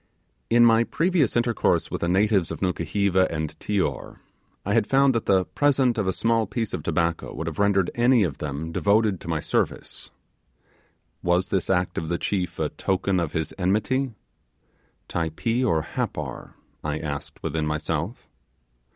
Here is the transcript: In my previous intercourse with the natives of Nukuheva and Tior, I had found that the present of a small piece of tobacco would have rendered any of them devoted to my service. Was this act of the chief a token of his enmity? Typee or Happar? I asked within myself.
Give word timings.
In 0.49 0.65
my 0.65 0.83
previous 0.83 1.35
intercourse 1.37 1.91
with 1.91 2.01
the 2.01 2.07
natives 2.07 2.49
of 2.49 2.59
Nukuheva 2.59 3.27
and 3.29 3.49
Tior, 3.59 4.17
I 4.65 4.73
had 4.73 4.87
found 4.87 5.13
that 5.13 5.27
the 5.27 5.45
present 5.45 5.99
of 5.99 6.07
a 6.07 6.11
small 6.11 6.47
piece 6.47 6.73
of 6.73 6.81
tobacco 6.81 7.31
would 7.35 7.45
have 7.45 7.59
rendered 7.59 7.91
any 7.93 8.23
of 8.23 8.39
them 8.39 8.71
devoted 8.71 9.21
to 9.21 9.27
my 9.27 9.39
service. 9.39 10.09
Was 11.21 11.49
this 11.49 11.69
act 11.69 11.99
of 11.99 12.09
the 12.09 12.17
chief 12.17 12.57
a 12.57 12.69
token 12.69 13.19
of 13.19 13.33
his 13.33 13.53
enmity? 13.59 14.15
Typee 15.07 15.63
or 15.63 15.83
Happar? 15.83 16.55
I 16.83 16.97
asked 16.97 17.43
within 17.43 17.67
myself. 17.67 18.27